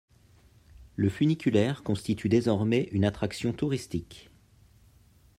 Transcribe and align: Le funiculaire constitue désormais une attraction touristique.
Le 0.95 1.09
funiculaire 1.09 1.83
constitue 1.83 2.27
désormais 2.27 2.89
une 2.91 3.05
attraction 3.05 3.53
touristique. 3.53 4.31